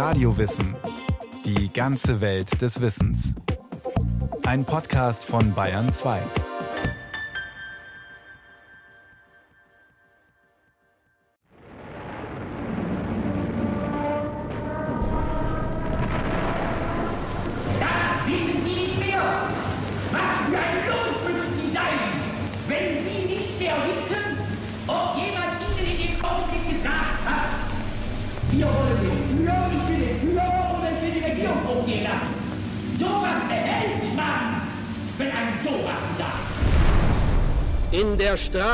Radiowissen. 0.00 0.74
Die 1.44 1.70
ganze 1.70 2.22
Welt 2.22 2.62
des 2.62 2.80
Wissens. 2.80 3.34
Ein 4.46 4.64
Podcast 4.64 5.26
von 5.26 5.52
Bayern 5.52 5.90
2. 5.90 6.22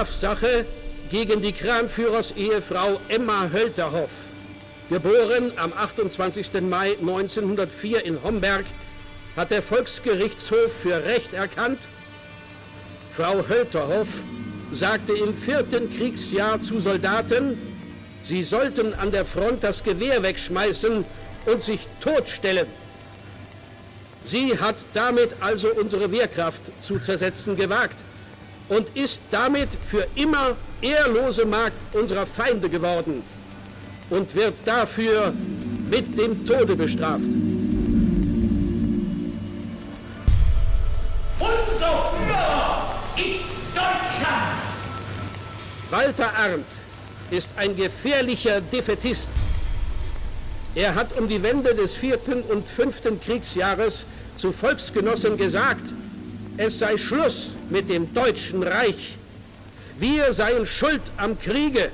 Strafsache 0.07 0.65
gegen 1.11 1.41
die 1.41 1.53
Kranführers 1.53 2.33
Ehefrau 2.37 3.01
Emma 3.09 3.51
Hölterhoff, 3.53 4.11
geboren 4.89 5.53
am 5.57 5.73
28. 5.73 6.61
Mai 6.63 6.97
1904 7.01 8.05
in 8.05 8.23
Homberg, 8.23 8.65
hat 9.37 9.51
der 9.51 9.63
Volksgerichtshof 9.63 10.73
für 10.73 11.05
Recht 11.05 11.35
erkannt. 11.35 11.81
Frau 13.11 13.45
Hölterhoff 13.49 14.23
sagte 14.73 15.13
im 15.13 15.35
vierten 15.35 15.91
Kriegsjahr 15.97 16.61
zu 16.61 16.81
Soldaten, 16.81 17.59
sie 18.23 18.45
sollten 18.45 18.95
an 18.95 19.11
der 19.11 19.25
Front 19.25 19.65
das 19.65 19.83
Gewehr 19.83 20.23
wegschmeißen 20.23 21.05
und 21.47 21.63
sich 21.63 21.81
totstellen. 22.01 22.67
Sie 24.25 24.59
hat 24.59 24.77
damit 24.95 25.37
also 25.41 25.69
unsere 25.69 26.11
Wehrkraft 26.13 26.63
zu 26.81 26.99
zersetzen 26.99 27.57
gewagt 27.57 28.05
und 28.69 28.97
ist 28.97 29.21
damit 29.31 29.69
für 29.87 30.07
immer 30.15 30.57
ehrlose 30.81 31.47
Magd 31.47 31.95
unserer 31.95 32.27
Feinde 32.27 32.69
geworden 32.69 33.23
und 34.11 34.35
wird 34.35 34.55
dafür 34.65 35.33
mit 35.91 36.19
dem 36.19 36.45
Tode 36.45 36.77
bestraft. 36.77 37.25
Unser 41.39 42.13
Führer 42.17 42.99
ist 43.17 43.75
Deutschland. 43.75 44.57
Walter 45.91 46.31
Arndt 46.37 46.67
ist 47.31 47.51
ein 47.57 47.77
gefährlicher 47.77 48.61
Defetist. 48.61 49.31
Er 50.75 50.95
hat 50.95 51.19
um 51.19 51.29
die 51.29 51.43
Wende 51.43 51.75
des 51.75 51.95
vierten 51.95 52.43
und 52.43 52.69
fünften 52.69 53.21
Kriegsjahres 53.21 54.07
zu 54.37 54.53
Volksgenossen 54.53 55.37
gesagt, 55.37 55.95
es 56.57 56.79
sei 56.79 56.97
Schluss 56.97 57.51
mit 57.71 57.89
dem 57.91 58.13
Deutschen 58.13 58.63
Reich. 58.63 59.17
Wir 59.99 60.33
seien 60.33 60.67
schuld 60.67 61.03
am 61.17 61.39
Kriege. 61.39 61.91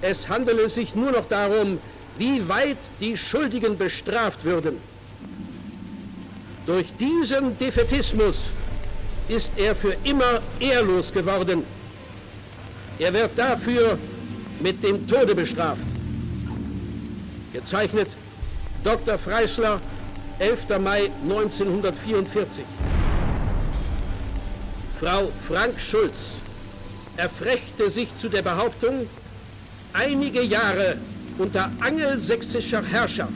Es 0.00 0.28
handele 0.28 0.68
sich 0.68 0.94
nur 0.94 1.12
noch 1.12 1.26
darum, 1.28 1.78
wie 2.18 2.48
weit 2.48 2.78
die 3.00 3.16
Schuldigen 3.16 3.78
bestraft 3.78 4.44
würden. 4.44 4.78
Durch 6.66 6.92
diesen 6.98 7.56
Defetismus 7.58 8.42
ist 9.28 9.52
er 9.56 9.74
für 9.74 9.96
immer 10.04 10.40
ehrlos 10.60 11.12
geworden. 11.12 11.64
Er 12.98 13.12
wird 13.12 13.30
dafür 13.36 13.98
mit 14.60 14.82
dem 14.82 15.06
Tode 15.06 15.34
bestraft. 15.34 15.86
Gezeichnet 17.52 18.08
Dr. 18.84 19.18
Freisler, 19.18 19.80
11. 20.38 20.78
Mai 20.78 21.10
1944. 21.22 22.64
Frau 25.02 25.32
Frank 25.36 25.80
Schulz 25.80 26.30
erfrechte 27.16 27.90
sich 27.90 28.14
zu 28.14 28.28
der 28.28 28.42
Behauptung, 28.42 29.08
einige 29.92 30.44
Jahre 30.44 30.96
unter 31.38 31.72
angelsächsischer 31.80 32.84
Herrschaft 32.84 33.32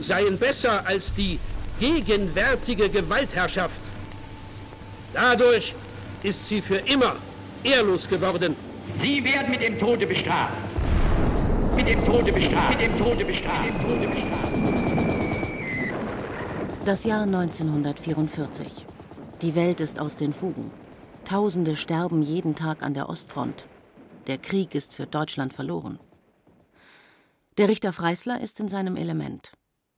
seien 0.00 0.38
besser 0.38 0.86
als 0.86 1.12
die 1.12 1.38
gegenwärtige 1.78 2.88
Gewaltherrschaft. 2.88 3.82
Dadurch 5.12 5.74
ist 6.22 6.48
sie 6.48 6.62
für 6.62 6.76
immer 6.76 7.16
ehrlos 7.62 8.08
geworden. 8.08 8.56
Sie 9.02 9.22
werden 9.22 9.50
mit 9.50 9.60
dem 9.60 9.78
Tode 9.78 10.06
bestraft. 10.06 10.54
Mit 11.76 11.86
dem 11.86 12.02
Tode 12.06 12.32
bestraft. 12.32 12.80
Mit 12.80 12.80
dem 12.80 12.98
Tode 12.98 13.24
bestraft. 13.26 13.62
Mit 13.62 13.74
dem 13.74 13.82
Tode 13.82 14.08
bestraft. 14.08 14.52
Das 16.86 17.04
Jahr 17.04 17.24
1944. 17.24 18.86
Die 19.42 19.54
Welt 19.54 19.82
ist 19.82 20.00
aus 20.00 20.16
den 20.16 20.32
Fugen. 20.32 20.70
Tausende 21.24 21.74
sterben 21.74 22.20
jeden 22.20 22.54
Tag 22.54 22.82
an 22.82 22.92
der 22.92 23.08
Ostfront. 23.08 23.66
Der 24.26 24.36
Krieg 24.36 24.74
ist 24.74 24.94
für 24.94 25.06
Deutschland 25.06 25.54
verloren. 25.54 25.98
Der 27.56 27.68
Richter 27.68 27.92
Freisler 27.92 28.40
ist 28.40 28.60
in 28.60 28.68
seinem 28.68 28.96
Element. 28.96 29.52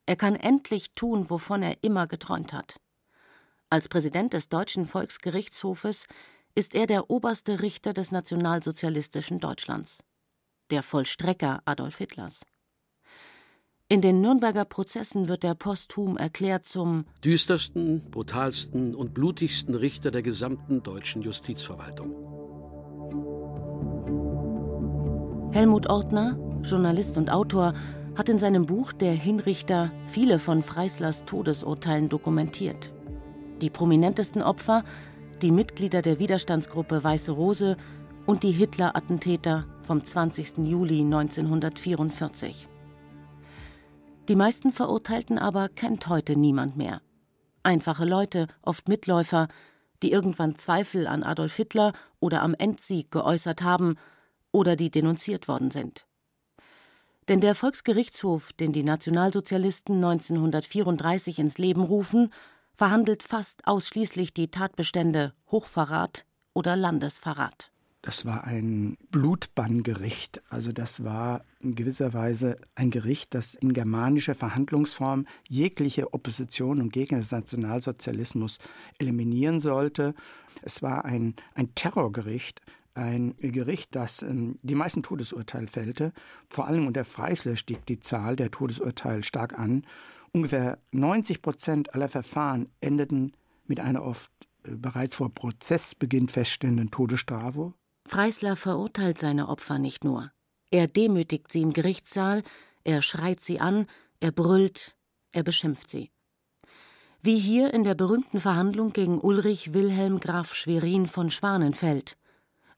Er 0.07 0.15
kann 0.15 0.37
endlich 0.37 0.95
tun, 0.95 1.29
wovon 1.29 1.63
er 1.63 1.83
immer 1.83 2.07
geträumt 2.07 2.53
hat. 2.53 2.81
Als 3.71 3.89
Präsident 3.89 4.35
des 4.35 4.49
Deutschen 4.49 4.87
Volksgerichtshofes 4.87 6.07
ist 6.55 6.75
er 6.75 6.87
der 6.87 7.11
oberste 7.11 7.61
Richter 7.61 7.93
des 7.93 8.13
nationalsozialistischen 8.13 9.41
Deutschlands, 9.41 10.05
der 10.71 10.85
Vollstrecker 10.85 11.61
Adolf 11.65 11.99
Hitlers. 11.99 12.47
In 13.89 14.01
den 14.01 14.21
Nürnberger 14.21 14.65
Prozessen 14.65 15.29
wird 15.29 15.45
er 15.45 15.55
posthum 15.55 16.17
erklärt 16.17 16.67
zum 16.67 17.05
düstersten, 17.25 18.11
brutalsten 18.11 18.97
und 18.97 19.15
blutigsten 19.15 19.77
Richter 19.77 20.11
der 20.11 20.23
gesamten 20.23 20.83
deutschen 20.83 21.23
Justizverwaltung. 21.23 22.11
Helmut 25.53 25.89
Ortner, 25.89 26.37
Journalist 26.65 27.17
und 27.17 27.31
Autor, 27.31 27.75
hat 28.17 28.29
in 28.29 28.41
seinem 28.41 28.67
Buch 28.67 28.93
Der 28.93 29.13
Hinrichter 29.13 29.93
viele 30.09 30.41
von 30.41 30.65
Freislers 30.65 31.25
Todesurteilen 31.25 32.09
dokumentiert. 32.09 32.93
Die 33.63 33.71
prominentesten 33.71 34.43
Opfer, 34.43 34.83
die 35.43 35.53
Mitglieder 35.53 36.03
der 36.03 36.19
Widerstandsgruppe 36.19 37.05
Weiße 37.05 37.31
Rose 37.31 37.77
und 38.27 38.43
die 38.43 38.51
Hitler-Attentäter 38.51 39.65
vom 39.83 40.05
20. 40.05 40.67
Juli 40.67 41.03
1944. 41.03 42.67
Die 44.29 44.37
meisten 44.37 44.73
Verurteilten 44.73 45.39
aber 45.39 45.69
kennt 45.69 46.09
heute 46.09 46.37
niemand 46.37 46.77
mehr. 46.77 47.01
Einfache 47.63 48.05
Leute, 48.05 48.49
oft 48.63 48.89
Mitläufer, 48.89 49.47
die 50.03 50.11
irgendwann 50.11 50.57
Zweifel 50.57 51.07
an 51.07 51.23
Adolf 51.23 51.55
Hitler 51.55 51.93
oder 52.19 52.43
am 52.43 52.55
Endsieg 52.55 53.13
geäußert 53.13 53.63
haben 53.63 53.97
oder 54.51 54.75
die 54.75 54.91
denunziert 54.91 55.47
worden 55.47 55.71
sind. 55.71 56.07
Denn 57.29 57.41
der 57.41 57.55
Volksgerichtshof, 57.55 58.53
den 58.53 58.73
die 58.73 58.83
Nationalsozialisten 58.83 59.97
1934 59.97 61.39
ins 61.39 61.59
Leben 61.59 61.83
rufen, 61.83 62.33
verhandelt 62.75 63.23
fast 63.23 63.67
ausschließlich 63.67 64.35
die 64.35 64.51
Tatbestände 64.51 65.35
Hochverrat 65.51 66.25
oder 66.53 66.77
Landesverrat. 66.77 67.71
Das 68.07 68.25
war 68.25 68.45
ein 68.45 68.97
Blutbanngericht. 69.11 70.41
Also 70.49 70.71
das 70.71 71.03
war 71.03 71.45
in 71.59 71.75
gewisser 71.75 72.15
Weise 72.15 72.57
ein 72.77 72.93
Gericht, 72.93 73.35
das 73.35 73.55
in 73.55 73.73
germanischer 73.73 74.37
Verhandlungsform 74.37 75.27
jegliche 75.49 76.15
Opposition 76.15 76.81
und 76.81 76.93
Gegner 76.93 77.19
des 77.19 77.33
Nationalsozialismus 77.33 78.59
eliminieren 78.99 79.59
sollte. 79.59 80.15
Es 80.63 80.83
war 80.83 81.05
ein, 81.05 81.35
ein 81.57 81.75
Terrorgericht, 81.75 82.63
ein 82.95 83.35
Gericht, 83.39 83.97
das 83.97 84.23
ähm, 84.23 84.61
die 84.63 84.77
meisten 84.77 85.03
Todesurteile 85.03 85.67
fällte. 85.67 86.13
Vor 86.49 86.69
allem 86.69 86.87
unter 86.87 87.05
Freisler 87.05 87.57
stieg 87.57 87.87
die 87.87 87.99
Zahl 87.99 88.37
der 88.37 88.53
Todesurteile 88.53 89.25
stark 89.25 89.59
an. 89.59 89.85
Ungefähr 90.31 90.79
90 90.93 91.43
Prozent 91.43 91.93
aller 91.93 92.09
Verfahren 92.09 92.69
endeten 92.81 93.33
mit 93.67 93.81
einer 93.81 94.05
oft 94.05 94.31
äh, 94.63 94.77
bereits 94.77 95.17
vor 95.17 95.35
Prozessbeginn 95.35 96.29
feststehenden 96.29 96.93
Todesstrafe. 96.93 97.75
Freisler 98.07 98.57
verurteilt 98.57 99.19
seine 99.19 99.49
Opfer 99.49 99.79
nicht 99.79 100.05
nur. 100.05 100.31
Er 100.71 100.87
demütigt 100.87 101.53
sie 101.53 101.63
im 101.63 101.73
Gerichtssaal, 101.73 102.43
er 102.85 103.03
schreit 103.03 103.41
sie 103.41 103.61
an, 103.61 103.87
er 104.21 104.33
brüllt, 104.33 104.97
er 105.33 105.43
beschimpft 105.43 105.91
sie. 105.91 106.11
Wie 107.23 107.39
hier 107.39 107.75
in 107.75 107.85
der 107.85 107.95
berühmten 107.95 108.41
Verhandlung 108.41 108.93
gegen 108.93 109.21
Ulrich 109.21 109.75
Wilhelm 109.75 110.21
Graf 110.21 110.55
Schwerin 110.55 111.07
von 111.07 111.31
Schwanenfeld, 111.31 112.17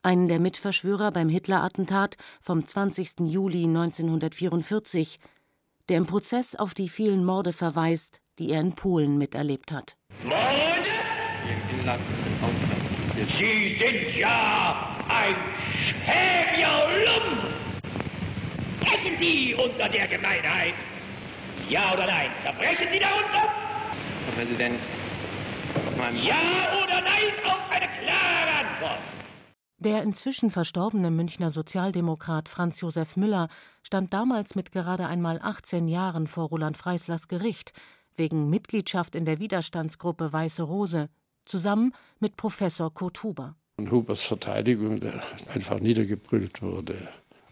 einen 0.02 0.28
der 0.28 0.40
Mitverschwörer 0.40 1.10
beim 1.10 1.28
Hitler-Attentat 1.28 2.16
vom 2.40 2.66
20. 2.66 3.20
Juli 3.26 3.64
1944, 3.64 5.18
der 5.88 5.98
im 5.98 6.06
Prozess 6.06 6.54
auf 6.54 6.74
die 6.74 6.88
vielen 6.88 7.24
Morde 7.24 7.52
verweist, 7.52 8.20
die 8.38 8.50
er 8.50 8.60
in 8.60 8.74
Polen 8.74 9.18
miterlebt 9.18 9.72
hat. 9.72 9.96
Morde? 10.24 10.68
Sie 13.38 13.76
sind 13.78 14.16
ja 14.16 14.97
ein 15.08 15.34
schäbiger 16.04 16.86
Lump. 17.04 17.42
Brechen 18.80 19.16
Sie 19.20 19.54
unter 19.54 19.88
der 19.88 20.06
Gemeinheit. 20.06 20.74
Ja 21.68 21.92
oder 21.92 22.06
nein? 22.06 22.30
Zerbrechen 22.42 22.86
Sie 22.92 22.98
darunter? 22.98 23.48
Herr 24.26 24.32
Präsident, 24.36 24.78
ja 26.22 26.82
oder 26.82 27.00
nein 27.00 27.32
auf 27.44 27.70
eine 27.70 27.86
klare 27.86 28.66
Antwort. 28.66 28.98
Der 29.78 30.02
inzwischen 30.02 30.50
verstorbene 30.50 31.10
Münchner 31.10 31.50
Sozialdemokrat 31.50 32.48
Franz 32.48 32.80
Josef 32.80 33.16
Müller 33.16 33.48
stand 33.82 34.12
damals 34.12 34.54
mit 34.54 34.72
gerade 34.72 35.06
einmal 35.06 35.38
18 35.40 35.88
Jahren 35.88 36.26
vor 36.26 36.48
Roland 36.48 36.76
Freislers 36.76 37.28
Gericht 37.28 37.72
wegen 38.16 38.50
Mitgliedschaft 38.50 39.14
in 39.14 39.24
der 39.24 39.38
Widerstandsgruppe 39.38 40.32
Weiße 40.32 40.62
Rose, 40.62 41.08
zusammen 41.44 41.94
mit 42.18 42.36
Professor 42.36 42.92
Kurt 42.92 43.22
Huber. 43.22 43.54
Und 43.78 43.90
Hubers 43.92 44.24
Verteidigung, 44.24 45.00
einfach 45.54 45.78
niedergebrüllt 45.78 46.62
wurde 46.62 46.96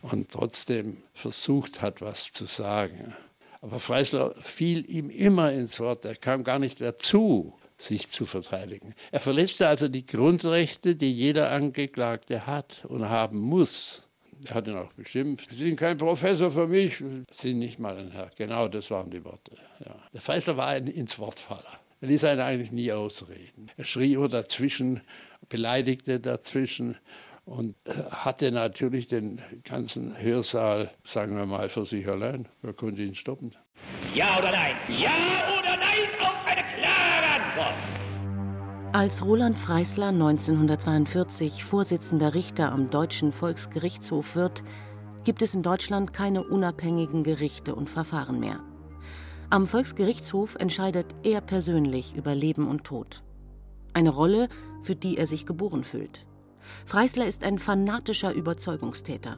und 0.03 0.31
trotzdem 0.31 0.99
versucht 1.15 1.83
hat, 1.83 2.01
was 2.01 2.33
zu 2.33 2.47
sagen. 2.47 3.15
Aber 3.61 3.81
Freisler 3.81 4.35
fiel 4.41 4.89
ihm 4.91 5.09
immer 5.09 5.53
ins 5.53 5.81
Wort, 5.81 6.05
er 6.05 6.17
kam 6.17 6.45
gar 6.45 6.59
nicht 6.59 6.81
dazu, 6.81 7.55
sich 7.79 8.11
zu 8.11 8.27
verteidigen. 8.27 8.95
Er 9.13 9.21
verletzte 9.21 9.69
also 9.69 9.89
die 9.89 10.07
Grundrechte, 10.07 10.97
die 10.97 11.13
jeder 11.13 11.51
Angeklagte 11.51 12.47
hat 12.47 12.85
und 12.87 13.09
haben 13.09 13.39
muss. 13.39 14.09
Er 14.47 14.55
hat 14.55 14.67
ihn 14.67 14.77
auch 14.77 14.93
bestimmt. 14.93 15.47
Sie 15.51 15.57
sind 15.57 15.77
kein 15.77 15.97
Professor 15.97 16.51
für 16.51 16.67
mich, 16.67 16.99
Sie 16.99 17.25
sind 17.31 17.59
nicht 17.59 17.79
mal 17.79 17.97
ein 17.97 18.11
Herr. 18.13 18.31
Genau, 18.37 18.69
das 18.69 18.91
waren 18.91 19.11
die 19.11 19.25
Worte. 19.25 19.53
Ja. 19.85 19.97
Der 20.13 20.21
Freisler 20.21 20.57
war 20.57 20.69
ein 20.69 20.87
ins 20.87 21.19
Wortfaller. 21.19 21.81
Er 22.01 22.09
ließ 22.09 22.25
einen 22.25 22.41
eigentlich 22.41 22.73
nie 22.73 22.93
ausreden. 22.93 23.71
Er 23.77 23.85
schrie 23.85 24.13
immer 24.13 24.29
dazwischen, 24.29 25.01
beleidigte 25.49 26.21
dazwischen 26.21 26.97
und 27.45 27.77
äh, 27.85 27.93
hatte 28.11 28.51
natürlich 28.51 29.07
den 29.07 29.41
ganzen 29.65 30.19
Hörsaal, 30.19 30.91
sagen 31.05 31.37
wir 31.37 31.47
mal, 31.47 31.69
für 31.69 31.87
sich 31.87 32.07
allein. 32.09 32.49
Wer 32.63 32.73
konnte 32.73 33.03
ihn 33.03 33.15
stoppen? 33.15 33.53
Ja 34.15 34.39
oder 34.39 34.51
nein? 34.51 34.75
Ja 34.89 35.59
oder 35.59 35.77
nein 35.77 36.09
auf 36.21 36.35
eine 36.45 36.63
klare 36.81 37.43
Antwort. 37.43 37.75
Als 38.93 39.25
Roland 39.25 39.59
Freisler 39.59 40.09
1942 40.09 41.63
Vorsitzender 41.63 42.35
Richter 42.35 42.73
am 42.73 42.91
Deutschen 42.91 43.31
Volksgerichtshof 43.31 44.37
wird, 44.37 44.65
gibt 45.25 45.43
es 45.43 45.55
in 45.55 45.63
Deutschland 45.63 46.13
keine 46.13 46.43
unabhängigen 46.43 47.23
Gerichte 47.23 47.75
und 47.75 47.91
Verfahren 47.91 48.41
mehr. 48.41 48.61
Am 49.51 49.67
Volksgerichtshof 49.67 50.57
entscheidet 50.57 51.15
er 51.23 51.41
persönlich 51.41 52.17
über 52.17 52.35
Leben 52.35 52.67
und 52.67 52.85
Tod. 52.85 53.23
Eine 53.93 54.11
Rolle, 54.11 54.49
für 54.87 54.95
die 54.95 55.19
er 55.19 55.27
sich 55.27 55.45
geboren 55.45 55.85
fühlt. 55.85 56.25
Freisler 56.85 57.27
ist 57.27 57.43
ein 57.43 57.59
fanatischer 57.59 58.33
Überzeugungstäter. 58.33 59.37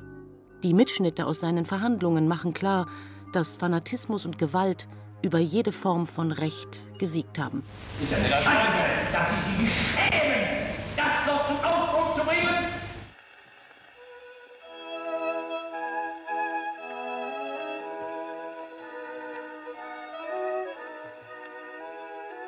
Die 0.62 0.75
Mitschnitte 0.75 1.27
aus 1.27 1.41
seinen 1.41 1.65
Verhandlungen 1.65 2.29
machen 2.29 2.53
klar, 2.53 2.87
dass 3.33 3.56
Fanatismus 3.56 4.27
und 4.27 4.39
Gewalt 4.39 4.87
über 5.23 5.39
jede 5.39 5.73
Form 5.73 6.06
von 6.06 6.33
Recht 6.33 6.83
gesiegt 6.99 7.39
haben. 7.39 7.62
Ist 8.03 8.15
eine 8.15 8.29
Schande, 8.29 8.79
dass 9.12 9.29
Sie 9.56 9.65
sich 9.65 9.75
schämen, 9.95 10.67
das 10.97 11.27
noch 11.27 11.47
zum 11.49 11.56
Ausdruck 11.65 12.19
zu 12.19 12.25
bringen. 12.27 12.65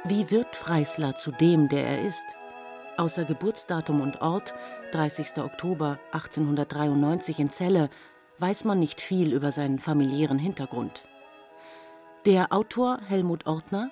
Wie 0.05 0.31
wird 0.31 0.55
Freisler 0.55 1.17
zu 1.17 1.31
dem, 1.31 1.69
der 1.69 1.87
er 1.87 2.03
ist? 2.07 2.27
Außer 3.01 3.25
Geburtsdatum 3.25 4.03
und 4.03 4.21
Ort, 4.21 4.53
30. 4.93 5.39
Oktober 5.39 5.99
1893 6.13 7.41
in 7.41 7.49
Celle, 7.49 7.89
weiß 8.37 8.65
man 8.65 8.79
nicht 8.79 9.01
viel 9.01 9.33
über 9.33 9.53
seinen 9.53 9.79
familiären 9.79 10.39
Hintergrund. 10.39 11.05
Der 12.27 12.53
Autor 12.53 13.01
Helmut 13.09 13.47
Ortner 13.47 13.91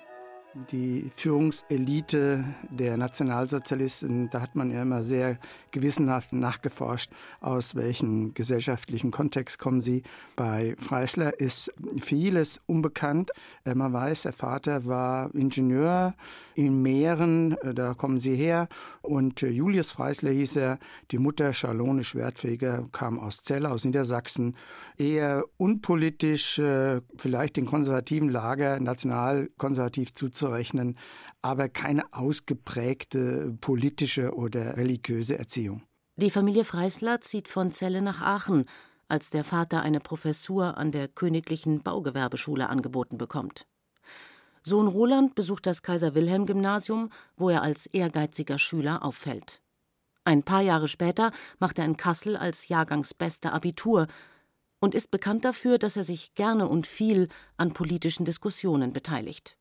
die 0.53 1.11
Führungselite 1.15 2.43
der 2.69 2.97
Nationalsozialisten, 2.97 4.29
da 4.31 4.41
hat 4.41 4.55
man 4.55 4.71
ja 4.71 4.81
immer 4.81 5.03
sehr 5.03 5.37
gewissenhaft 5.71 6.33
nachgeforscht, 6.33 7.11
aus 7.39 7.75
welchem 7.75 8.33
gesellschaftlichen 8.33 9.11
Kontext 9.11 9.59
kommen 9.59 9.79
sie. 9.79 10.01
Bei 10.35 10.75
Freisler 10.79 11.39
ist 11.39 11.71
vieles 12.01 12.61
unbekannt. 12.65 13.31
Äh, 13.63 13.75
man 13.75 13.93
weiß, 13.93 14.23
der 14.23 14.33
Vater 14.33 14.85
war 14.87 15.33
Ingenieur 15.35 16.15
in 16.55 16.81
Mähren, 16.81 17.55
äh, 17.61 17.73
da 17.75 17.93
kommen 17.93 18.17
sie 18.19 18.35
her. 18.35 18.67
Und 19.01 19.43
äh, 19.43 19.49
Julius 19.49 19.91
Freisler 19.91 20.31
hieß 20.31 20.55
er, 20.55 20.79
die 21.11 21.19
Mutter 21.19 21.53
Charlone 21.53 22.03
Schwertfeger 22.03 22.85
kam 22.91 23.19
aus 23.19 23.43
Celle, 23.43 23.69
aus 23.69 23.85
Niedersachsen. 23.85 24.55
Eher 24.97 25.45
unpolitisch, 25.57 26.61
vielleicht 27.17 27.55
den 27.55 27.65
konservativen 27.65 28.29
Lager 28.29 28.79
nationalkonservativ 28.79 30.13
zuzusehen 30.13 30.38
zu 30.39 30.47
rechnen, 30.47 30.97
aber 31.41 31.69
keine 31.69 32.11
ausgeprägte 32.13 33.55
politische 33.61 34.33
oder 34.33 34.77
religiöse 34.77 35.37
Erziehung. 35.37 35.83
Die 36.15 36.31
Familie 36.31 36.65
Freisler 36.65 37.21
zieht 37.21 37.47
von 37.47 37.71
Celle 37.71 38.01
nach 38.01 38.21
Aachen, 38.21 38.65
als 39.07 39.29
der 39.29 39.43
Vater 39.43 39.81
eine 39.81 39.99
Professur 39.99 40.77
an 40.77 40.91
der 40.91 41.07
Königlichen 41.07 41.81
Baugewerbeschule 41.81 42.69
angeboten 42.69 43.17
bekommt. 43.17 43.65
Sohn 44.63 44.87
Roland 44.87 45.35
besucht 45.35 45.65
das 45.65 45.81
Kaiser-Wilhelm-Gymnasium, 45.81 47.09
wo 47.37 47.49
er 47.49 47.61
als 47.61 47.85
ehrgeiziger 47.87 48.59
Schüler 48.59 49.03
auffällt. 49.03 49.61
Ein 50.25 50.43
paar 50.43 50.61
Jahre 50.61 50.87
später 50.87 51.31
macht 51.59 51.79
er 51.79 51.85
in 51.85 51.97
Kassel 51.97 52.35
als 52.35 52.67
Jahrgangsbester 52.67 53.53
Abitur 53.53 54.07
und 54.79 54.95
ist 54.95 55.11
bekannt 55.11 55.45
dafür, 55.45 55.77
dass 55.77 55.97
er 55.97 56.03
sich 56.03 56.33
gerne 56.35 56.67
und 56.67 56.87
viel 56.87 57.29
an 57.57 57.73
politischen 57.73 58.25
Diskussionen 58.25 58.93
beteiligt. 58.93 59.57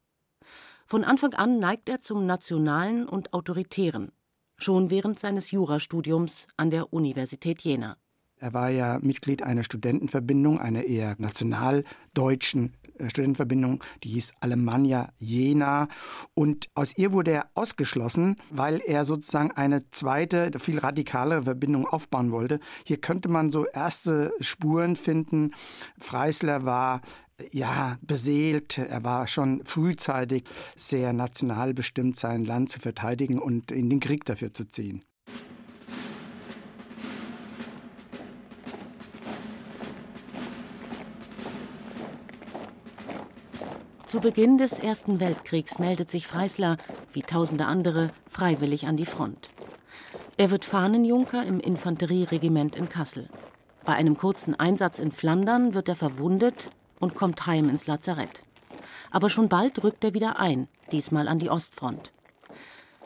Von 0.91 1.05
Anfang 1.05 1.35
an 1.35 1.59
neigt 1.59 1.91
er 1.91 2.01
zum 2.01 2.25
Nationalen 2.25 3.07
und 3.07 3.35
Autoritären, 3.35 4.11
schon 4.57 4.89
während 4.89 5.19
seines 5.19 5.51
Jurastudiums 5.51 6.47
an 6.57 6.71
der 6.71 6.95
Universität 6.95 7.61
Jena. 7.61 7.99
Er 8.39 8.55
war 8.55 8.71
ja 8.71 8.99
Mitglied 9.03 9.43
einer 9.43 9.65
Studentenverbindung, 9.65 10.59
einer 10.59 10.85
eher 10.85 11.15
nationaldeutschen 11.19 12.75
äh, 12.99 13.11
Studentenverbindung, 13.11 13.85
die 14.03 14.09
hieß 14.11 14.33
Alemannia 14.41 15.13
Jena. 15.19 15.89
Und 16.33 16.69
aus 16.75 16.97
ihr 16.97 17.13
wurde 17.13 17.33
er 17.33 17.51
ausgeschlossen, 17.53 18.37
weil 18.49 18.81
er 18.87 19.05
sozusagen 19.05 19.51
eine 19.51 19.91
zweite, 19.91 20.59
viel 20.59 20.79
radikalere 20.79 21.43
Verbindung 21.43 21.87
aufbauen 21.87 22.33
wollte. 22.33 22.61
Hier 22.87 22.99
könnte 22.99 23.29
man 23.29 23.51
so 23.51 23.67
erste 23.67 24.33
Spuren 24.41 24.97
finden. 24.97 25.51
Freisler 25.99 26.65
war 26.65 27.03
ja, 27.53 27.99
beseelt. 28.03 28.79
Er 28.79 29.05
war 29.05 29.27
schon 29.27 29.65
frühzeitig 29.65 30.45
sehr 30.77 31.13
national 31.13 31.75
bestimmt, 31.75 32.17
sein 32.17 32.45
Land 32.45 32.71
zu 32.71 32.81
verteidigen 32.81 33.39
und 33.39 33.71
in 33.73 33.91
den 33.91 34.01
Krieg 34.01 34.25
dafür 34.25 34.53
zu 34.53 34.65
ziehen. 34.65 35.03
Zu 44.07 44.21
Beginn 44.21 44.57
des 44.57 44.79
Ersten 44.79 45.21
Weltkriegs 45.21 45.79
meldet 45.79 46.11
sich 46.11 46.27
Freisler, 46.27 46.79
wie 47.13 47.21
tausende 47.21 47.67
andere, 47.67 48.11
freiwillig 48.27 48.87
an 48.87 48.97
die 48.97 49.05
Front. 49.05 49.51
Er 50.39 50.51
wird 50.51 50.65
Fahnenjunker 50.65 51.45
im 51.45 51.61
Infanterieregiment 51.61 52.75
in 52.75 52.89
Kassel. 52.89 53.29
Bei 53.85 53.95
einem 53.95 54.17
kurzen 54.17 54.59
Einsatz 54.59 54.99
in 54.99 55.13
Flandern 55.13 55.75
wird 55.75 55.91
er 55.91 55.95
verwundet 55.95 56.71
und 57.01 57.15
kommt 57.15 57.47
heim 57.47 57.69
ins 57.69 57.87
Lazarett. 57.87 58.43
Aber 59.11 59.31
schon 59.31 59.49
bald 59.49 59.83
rückt 59.83 60.05
er 60.05 60.15
wieder 60.15 60.39
ein, 60.39 60.69
diesmal 60.93 61.29
an 61.29 61.39
die 61.39 61.51
Ostfront. 61.51 62.13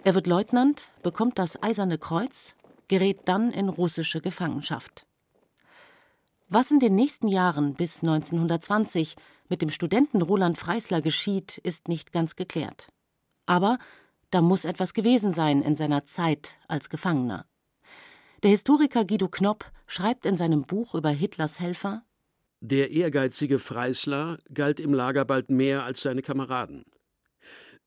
Er 0.05 0.15
wird 0.15 0.27
Leutnant, 0.27 0.91
bekommt 1.03 1.39
das 1.39 1.63
Eiserne 1.63 1.99
Kreuz, 1.99 2.57
gerät 2.89 3.21
dann 3.27 3.53
in 3.53 3.69
russische 3.69 4.21
Gefangenschaft. 4.21 5.07
Was 6.49 6.71
in 6.71 6.81
den 6.81 6.95
nächsten 6.95 7.29
Jahren 7.29 7.75
bis 7.75 8.03
1920 8.03 9.17
mit 9.49 9.63
dem 9.63 9.71
Studenten 9.71 10.21
Roland 10.21 10.59
Freisler 10.59 11.01
geschieht, 11.01 11.59
ist 11.59 11.89
nicht 11.89 12.13
ganz 12.13 12.37
geklärt. 12.37 12.89
Aber 13.47 13.79
da 14.31 14.41
muss 14.41 14.65
etwas 14.65 14.93
gewesen 14.93 15.33
sein 15.33 15.63
in 15.63 15.77
seiner 15.77 16.05
Zeit 16.05 16.57
als 16.69 16.91
Gefangener. 16.91 17.47
Der 18.43 18.51
Historiker 18.51 19.05
Guido 19.05 19.29
Knopp 19.29 19.71
schreibt 19.87 20.27
in 20.27 20.37
seinem 20.37 20.63
Buch 20.63 20.95
über 20.95 21.11
Hitlers 21.11 21.61
Helfer 21.61 22.03
der 22.65 22.93
ehrgeizige 22.93 23.59
Freisler 23.59 24.39
galt 24.55 24.79
im 24.79 24.95
Lager 24.95 25.25
bald 25.25 25.51
mehr 25.51 25.83
als 25.83 26.01
seine 26.03 26.23
Kameraden. 26.23 26.85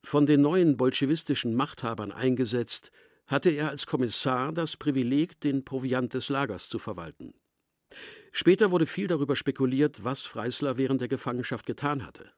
Von 0.03 0.25
den 0.25 0.41
neuen 0.41 0.75
bolschewistischen 0.75 1.55
Machthabern 1.55 2.11
eingesetzt, 2.11 2.91
hatte 3.25 3.49
er 3.51 3.69
als 3.69 3.87
Kommissar 3.87 4.51
das 4.51 4.75
Privileg, 4.75 5.39
den 5.39 5.63
Proviant 5.63 6.13
des 6.13 6.27
Lagers 6.27 6.67
zu 6.67 6.77
verwalten. 6.77 7.33
Später 8.33 8.69
wurde 8.69 8.85
viel 8.85 9.07
darüber 9.07 9.37
spekuliert, 9.37 10.03
was 10.03 10.23
Freisler 10.23 10.75
während 10.75 10.99
der 10.99 11.07
Gefangenschaft 11.07 11.65
getan 11.65 12.05
hatte. 12.05 12.29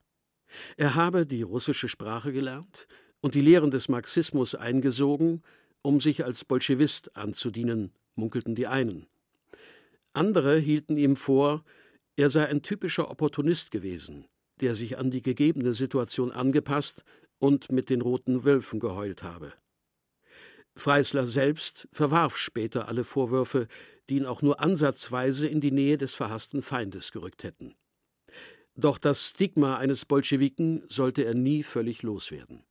Er 0.77 0.93
habe 0.93 1.25
die 1.25 1.41
russische 1.41 1.87
Sprache 1.87 2.31
gelernt 2.31 2.87
und 3.19 3.33
die 3.33 3.41
Lehren 3.41 3.71
des 3.71 3.89
Marxismus 3.89 4.53
eingesogen, 4.53 5.41
um 5.81 5.99
sich 5.99 6.23
als 6.23 6.45
Bolschewist 6.45 7.17
anzudienen, 7.17 7.91
munkelten 8.13 8.53
die 8.53 8.67
einen. 8.67 9.07
Andere 10.13 10.57
hielten 10.59 10.97
ihm 10.97 11.15
vor, 11.15 11.65
er 12.17 12.29
sei 12.29 12.45
ein 12.47 12.61
typischer 12.61 13.09
Opportunist 13.09 13.71
gewesen, 13.71 14.25
der 14.59 14.75
sich 14.75 14.97
an 14.97 15.11
die 15.11 15.21
gegebene 15.21 15.73
Situation 15.73 16.31
angepasst 16.31 17.03
und 17.39 17.71
mit 17.71 17.89
den 17.89 18.01
roten 18.01 18.43
Wölfen 18.43 18.79
geheult 18.79 19.23
habe. 19.23 19.53
Freisler 20.75 21.25
selbst 21.25 21.87
verwarf 21.91 22.37
später 22.37 22.87
alle 22.87 23.03
Vorwürfe, 23.03 23.67
die 24.09 24.17
ihn 24.17 24.25
auch 24.25 24.41
nur 24.41 24.59
ansatzweise 24.59 25.47
in 25.47 25.59
die 25.59 25.71
Nähe 25.71 25.97
des 25.97 26.13
verhassten 26.13 26.61
Feindes 26.61 27.11
gerückt 27.11 27.43
hätten. 27.43 27.75
Doch 28.75 28.97
das 28.97 29.29
Stigma 29.29 29.77
eines 29.77 30.05
Bolschewiken 30.05 30.83
sollte 30.87 31.23
er 31.23 31.33
nie 31.33 31.63
völlig 31.63 32.03
loswerden. 32.03 32.63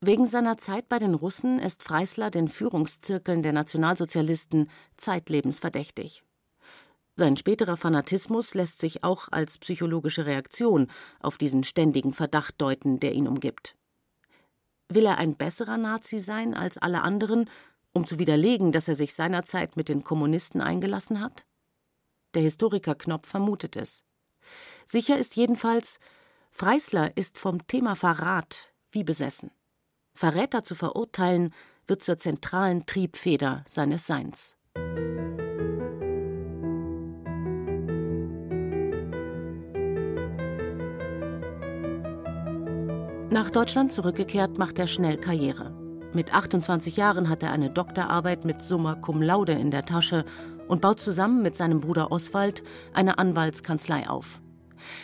Wegen 0.00 0.26
seiner 0.26 0.58
Zeit 0.58 0.88
bei 0.88 0.98
den 0.98 1.14
Russen 1.14 1.60
ist 1.60 1.84
Freisler 1.84 2.30
den 2.30 2.48
Führungszirkeln 2.48 3.42
der 3.42 3.52
Nationalsozialisten 3.52 4.68
zeitlebens 4.96 5.60
verdächtig. 5.60 6.24
Sein 7.14 7.36
späterer 7.36 7.76
Fanatismus 7.76 8.54
lässt 8.54 8.80
sich 8.80 9.04
auch 9.04 9.28
als 9.30 9.58
psychologische 9.58 10.24
Reaktion 10.24 10.90
auf 11.20 11.36
diesen 11.36 11.62
ständigen 11.62 12.12
Verdacht 12.14 12.54
deuten, 12.58 13.00
der 13.00 13.12
ihn 13.12 13.28
umgibt. 13.28 13.76
Will 14.88 15.06
er 15.06 15.18
ein 15.18 15.36
besserer 15.36 15.76
Nazi 15.76 16.20
sein 16.20 16.54
als 16.54 16.78
alle 16.78 17.02
anderen, 17.02 17.50
um 17.92 18.06
zu 18.06 18.18
widerlegen, 18.18 18.72
dass 18.72 18.88
er 18.88 18.94
sich 18.94 19.14
seinerzeit 19.14 19.76
mit 19.76 19.88
den 19.88 20.04
Kommunisten 20.04 20.60
eingelassen 20.60 21.20
hat? 21.20 21.44
Der 22.34 22.42
Historiker 22.42 22.94
Knopf 22.94 23.28
vermutet 23.28 23.76
es. 23.76 24.04
Sicher 24.86 25.18
ist 25.18 25.36
jedenfalls, 25.36 25.98
Freisler 26.50 27.16
ist 27.16 27.38
vom 27.38 27.66
Thema 27.66 27.94
Verrat 27.94 28.72
wie 28.90 29.04
besessen. 29.04 29.50
Verräter 30.14 30.64
zu 30.64 30.74
verurteilen 30.74 31.54
wird 31.86 32.02
zur 32.02 32.18
zentralen 32.18 32.84
Triebfeder 32.86 33.64
seines 33.66 34.06
Seins. 34.06 34.56
Nach 43.32 43.48
Deutschland 43.48 43.90
zurückgekehrt, 43.90 44.58
macht 44.58 44.78
er 44.78 44.86
schnell 44.86 45.16
Karriere. 45.16 45.72
Mit 46.12 46.34
28 46.34 46.98
Jahren 46.98 47.30
hat 47.30 47.42
er 47.42 47.50
eine 47.50 47.70
Doktorarbeit 47.70 48.44
mit 48.44 48.62
Summa 48.62 48.94
Cum 48.94 49.22
Laude 49.22 49.52
in 49.52 49.70
der 49.70 49.84
Tasche 49.84 50.26
und 50.68 50.82
baut 50.82 51.00
zusammen 51.00 51.42
mit 51.42 51.56
seinem 51.56 51.80
Bruder 51.80 52.12
Oswald 52.12 52.62
eine 52.92 53.16
Anwaltskanzlei 53.16 54.06
auf. 54.06 54.42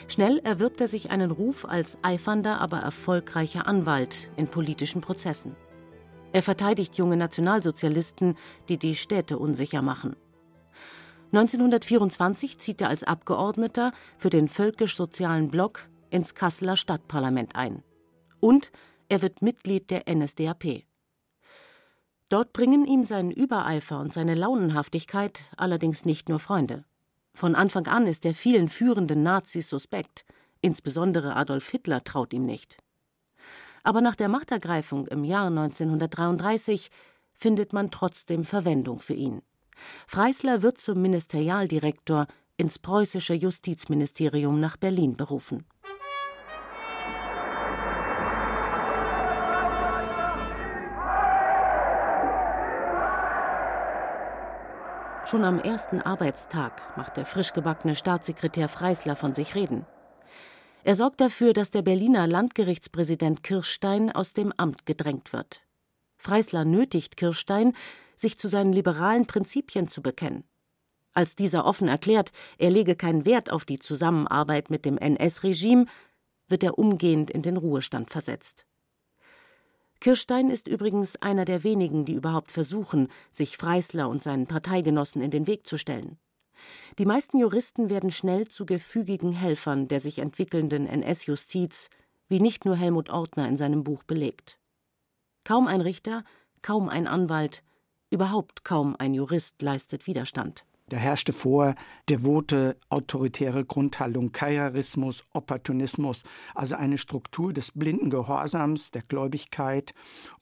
Schnell 0.08 0.40
erwirbt 0.40 0.78
er 0.82 0.88
sich 0.88 1.10
einen 1.10 1.30
Ruf 1.30 1.64
als 1.64 1.96
eifernder, 2.02 2.60
aber 2.60 2.80
erfolgreicher 2.80 3.66
Anwalt 3.66 4.30
in 4.36 4.46
politischen 4.46 5.00
Prozessen. 5.00 5.56
Er 6.34 6.42
verteidigt 6.42 6.98
junge 6.98 7.16
Nationalsozialisten, 7.16 8.36
die 8.68 8.76
die 8.76 8.94
Städte 8.94 9.38
unsicher 9.38 9.80
machen. 9.80 10.16
1924 11.32 12.58
zieht 12.58 12.82
er 12.82 12.90
als 12.90 13.04
Abgeordneter 13.04 13.92
für 14.18 14.28
den 14.28 14.48
völkisch-sozialen 14.48 15.48
Block 15.48 15.88
ins 16.10 16.34
Kasseler 16.34 16.76
Stadtparlament 16.76 17.56
ein. 17.56 17.82
Und 18.40 18.70
er 19.08 19.22
wird 19.22 19.42
Mitglied 19.42 19.90
der 19.90 20.04
NSDAP. 20.12 20.84
Dort 22.28 22.52
bringen 22.52 22.84
ihm 22.84 23.04
sein 23.04 23.30
Übereifer 23.30 24.00
und 24.00 24.12
seine 24.12 24.34
Launenhaftigkeit 24.34 25.50
allerdings 25.56 26.04
nicht 26.04 26.28
nur 26.28 26.38
Freunde. 26.38 26.84
Von 27.32 27.54
Anfang 27.54 27.86
an 27.86 28.06
ist 28.06 28.26
er 28.26 28.34
vielen 28.34 28.68
führenden 28.68 29.22
Nazis 29.22 29.70
suspekt, 29.70 30.24
insbesondere 30.60 31.36
Adolf 31.36 31.68
Hitler 31.70 32.04
traut 32.04 32.34
ihm 32.34 32.44
nicht. 32.44 32.76
Aber 33.82 34.00
nach 34.00 34.16
der 34.16 34.28
Machtergreifung 34.28 35.06
im 35.06 35.24
Jahr 35.24 35.46
1933 35.46 36.90
findet 37.32 37.72
man 37.72 37.90
trotzdem 37.90 38.44
Verwendung 38.44 38.98
für 38.98 39.14
ihn. 39.14 39.40
Freisler 40.06 40.62
wird 40.62 40.78
zum 40.78 41.00
Ministerialdirektor 41.00 42.26
ins 42.56 42.78
preußische 42.78 43.34
Justizministerium 43.34 44.58
nach 44.60 44.76
Berlin 44.76 45.16
berufen. 45.16 45.64
Schon 55.28 55.44
am 55.44 55.58
ersten 55.60 56.00
Arbeitstag 56.00 56.96
macht 56.96 57.18
der 57.18 57.26
frischgebackene 57.26 57.94
Staatssekretär 57.94 58.66
Freisler 58.66 59.14
von 59.14 59.34
sich 59.34 59.54
reden. 59.54 59.84
Er 60.84 60.94
sorgt 60.94 61.20
dafür, 61.20 61.52
dass 61.52 61.70
der 61.70 61.82
Berliner 61.82 62.26
Landgerichtspräsident 62.26 63.42
Kirschstein 63.42 64.10
aus 64.10 64.32
dem 64.32 64.54
Amt 64.56 64.86
gedrängt 64.86 65.34
wird. 65.34 65.60
Freisler 66.16 66.64
nötigt 66.64 67.18
Kirschstein, 67.18 67.74
sich 68.16 68.38
zu 68.38 68.48
seinen 68.48 68.72
liberalen 68.72 69.26
Prinzipien 69.26 69.86
zu 69.86 70.00
bekennen. 70.00 70.44
Als 71.12 71.36
dieser 71.36 71.66
offen 71.66 71.88
erklärt, 71.88 72.32
er 72.56 72.70
lege 72.70 72.96
keinen 72.96 73.26
Wert 73.26 73.52
auf 73.52 73.66
die 73.66 73.78
Zusammenarbeit 73.78 74.70
mit 74.70 74.86
dem 74.86 74.96
NS-Regime, 74.96 75.84
wird 76.48 76.62
er 76.62 76.78
umgehend 76.78 77.30
in 77.30 77.42
den 77.42 77.58
Ruhestand 77.58 78.10
versetzt. 78.10 78.64
Kirstein 80.00 80.50
ist 80.50 80.68
übrigens 80.68 81.16
einer 81.16 81.44
der 81.44 81.64
wenigen, 81.64 82.04
die 82.04 82.14
überhaupt 82.14 82.52
versuchen, 82.52 83.08
sich 83.30 83.56
Freisler 83.56 84.08
und 84.08 84.22
seinen 84.22 84.46
Parteigenossen 84.46 85.22
in 85.22 85.30
den 85.30 85.46
Weg 85.46 85.66
zu 85.66 85.76
stellen. 85.76 86.18
Die 86.98 87.06
meisten 87.06 87.38
Juristen 87.38 87.90
werden 87.90 88.10
schnell 88.10 88.48
zu 88.48 88.66
gefügigen 88.66 89.32
Helfern 89.32 89.88
der 89.88 90.00
sich 90.00 90.18
entwickelnden 90.18 90.86
NS-Justiz, 90.86 91.90
wie 92.28 92.40
nicht 92.40 92.64
nur 92.64 92.76
Helmut 92.76 93.10
Ortner 93.10 93.48
in 93.48 93.56
seinem 93.56 93.84
Buch 93.84 94.04
belegt. 94.04 94.58
Kaum 95.44 95.66
ein 95.66 95.80
Richter, 95.80 96.24
kaum 96.62 96.88
ein 96.88 97.06
Anwalt, 97.06 97.62
überhaupt 98.10 98.64
kaum 98.64 98.96
ein 98.98 99.14
Jurist 99.14 99.60
leistet 99.62 100.06
Widerstand. 100.06 100.64
Da 100.88 100.96
herrschte 100.96 101.32
vor 101.32 101.74
devote, 102.08 102.76
autoritäre 102.88 103.64
Grundhaltung, 103.64 104.32
Kairismus, 104.32 105.24
Opportunismus, 105.32 106.22
also 106.54 106.76
eine 106.76 106.96
Struktur 106.96 107.52
des 107.52 107.72
blinden 107.72 108.08
Gehorsams, 108.10 108.90
der 108.90 109.02
Gläubigkeit. 109.02 109.92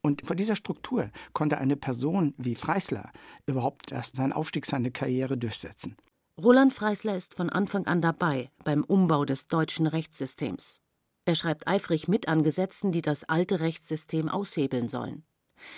Und 0.03 0.25
vor 0.25 0.37
dieser 0.37 0.55
Struktur 0.55 1.11
konnte 1.33 1.59
eine 1.59 1.77
Person 1.77 2.35
wie 2.37 2.55
Freisler 2.55 3.11
überhaupt 3.47 3.91
erst 3.91 4.17
seinen 4.17 4.33
Aufstieg, 4.33 4.67
seine 4.67 4.91
Karriere 4.91 5.37
durchsetzen. 5.37 5.97
Roland 6.41 6.73
Freisler 6.73 7.17
ist 7.17 7.35
von 7.35 7.51
Anfang 7.51 7.87
an 7.87 8.01
dabei 8.01 8.51
beim 8.63 8.85
Umbau 8.85 9.25
des 9.25 9.49
deutschen 9.49 9.87
Rechtssystems. 9.87 10.81
Er 11.25 11.35
schreibt 11.35 11.67
eifrig 11.67 12.07
mit 12.07 12.29
an 12.29 12.45
Gesetzen, 12.45 12.93
die 12.93 13.03
das 13.03 13.25
alte 13.25 13.59
Rechtssystem 13.59 14.29
aushebeln 14.29 14.89
sollen. 14.89 15.25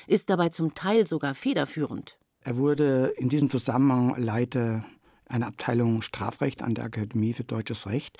Ist 0.06 0.28
dabei 0.28 0.50
zum 0.50 0.74
Teil 0.74 1.06
sogar 1.06 1.34
federführend. 1.34 2.18
Er 2.44 2.56
wurde 2.56 3.14
in 3.16 3.28
diesem 3.28 3.50
Zusammenhang 3.50 4.16
Leiter 4.16 4.84
einer 5.26 5.46
Abteilung 5.46 6.02
Strafrecht 6.02 6.62
an 6.62 6.74
der 6.74 6.84
Akademie 6.84 7.32
für 7.32 7.44
Deutsches 7.44 7.86
Recht, 7.86 8.18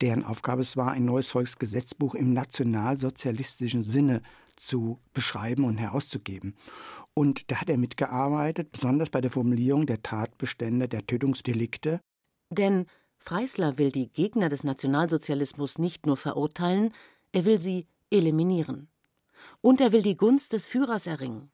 deren 0.00 0.24
Aufgabe 0.24 0.62
es 0.62 0.76
war, 0.76 0.92
ein 0.92 1.04
neues 1.04 1.30
Volksgesetzbuch 1.30 2.14
im 2.14 2.32
nationalsozialistischen 2.32 3.82
Sinne 3.82 4.22
zu 4.56 4.98
beschreiben 5.12 5.64
und 5.64 5.78
herauszugeben. 5.78 6.54
Und 7.14 7.50
da 7.50 7.60
hat 7.60 7.70
er 7.70 7.78
mitgearbeitet, 7.78 8.72
besonders 8.72 9.10
bei 9.10 9.20
der 9.20 9.30
Formulierung 9.30 9.86
der 9.86 10.02
Tatbestände 10.02 10.88
der 10.88 11.06
Tötungsdelikte. 11.06 12.00
Denn 12.50 12.86
Freisler 13.18 13.78
will 13.78 13.92
die 13.92 14.10
Gegner 14.10 14.48
des 14.48 14.64
Nationalsozialismus 14.64 15.78
nicht 15.78 16.06
nur 16.06 16.16
verurteilen, 16.16 16.94
er 17.32 17.44
will 17.44 17.58
sie 17.58 17.86
eliminieren. 18.10 18.88
Und 19.60 19.80
er 19.80 19.92
will 19.92 20.02
die 20.02 20.16
Gunst 20.16 20.52
des 20.52 20.66
Führers 20.66 21.06
erringen. 21.06 21.50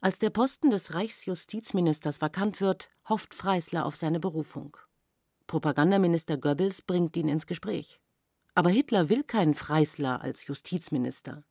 Als 0.00 0.18
der 0.18 0.30
Posten 0.30 0.70
des 0.70 0.94
Reichsjustizministers 0.94 2.20
vakant 2.20 2.60
wird, 2.60 2.88
hofft 3.08 3.34
Freisler 3.34 3.86
auf 3.86 3.96
seine 3.96 4.20
Berufung. 4.20 4.76
Propagandaminister 5.46 6.36
Goebbels 6.36 6.82
bringt 6.82 7.16
ihn 7.16 7.28
ins 7.28 7.46
Gespräch. 7.46 8.00
Aber 8.54 8.70
Hitler 8.70 9.08
will 9.08 9.24
keinen 9.24 9.54
Freisler 9.54 10.20
als 10.20 10.46
Justizminister. 10.46 11.44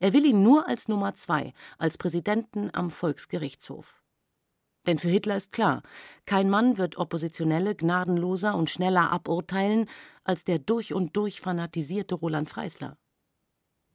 Er 0.00 0.12
will 0.12 0.26
ihn 0.26 0.42
nur 0.42 0.68
als 0.68 0.88
Nummer 0.88 1.14
zwei, 1.14 1.54
als 1.78 1.96
Präsidenten 1.96 2.70
am 2.72 2.90
Volksgerichtshof. 2.90 4.00
Denn 4.86 4.98
für 4.98 5.08
Hitler 5.08 5.36
ist 5.36 5.52
klar, 5.52 5.82
kein 6.26 6.48
Mann 6.48 6.78
wird 6.78 6.96
Oppositionelle 6.96 7.74
gnadenloser 7.74 8.54
und 8.54 8.70
schneller 8.70 9.10
aburteilen 9.12 9.88
als 10.24 10.44
der 10.44 10.58
durch 10.58 10.94
und 10.94 11.16
durch 11.16 11.40
fanatisierte 11.40 12.14
Roland 12.14 12.48
Freisler. 12.48 12.96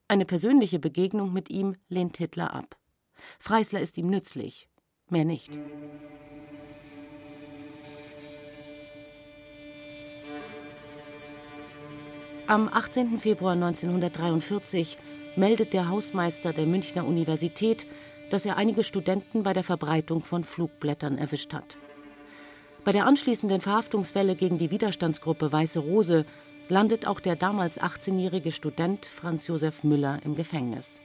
Eine 0.08 0.26
persönliche 0.26 0.80
Begegnung 0.80 1.34
mit 1.34 1.50
ihm 1.50 1.76
lehnt 1.90 2.18
Hitler 2.18 2.54
ab. 2.54 2.78
Freisler 3.40 3.80
ist 3.80 3.98
ihm 3.98 4.10
nützlich, 4.10 4.68
mehr 5.10 5.26
nicht. 5.26 5.52
Am 12.48 12.70
18. 12.72 13.18
Februar 13.18 13.54
1943 13.54 15.00
meldet 15.36 15.74
der 15.74 15.90
Hausmeister 15.90 16.54
der 16.54 16.68
Münchner 16.68 17.08
Universität, 17.08 17.88
dass 18.30 18.46
er 18.46 18.58
einige 18.58 18.84
Studenten 18.84 19.44
bei 19.44 19.54
der 19.54 19.64
Verbreitung 19.64 20.22
von 20.22 20.44
Flugblättern 20.44 21.18
erwischt 21.18 21.54
hat. 21.54 21.78
Bei 22.84 22.92
der 22.92 23.08
anschließenden 23.08 23.62
Verhaftungswelle 23.62 24.36
gegen 24.36 24.60
die 24.60 24.70
Widerstandsgruppe 24.70 25.52
Weiße 25.52 25.80
Rose 25.80 26.26
landet 26.70 27.08
auch 27.08 27.20
der 27.20 27.36
damals 27.36 27.82
18-jährige 27.82 28.52
Student 28.52 29.08
Franz 29.08 29.48
Josef 29.48 29.84
Müller 29.84 30.20
im 30.24 30.36
Gefängnis. 30.36 31.02